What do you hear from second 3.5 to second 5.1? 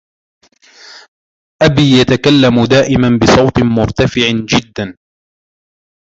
مرتفع جدا.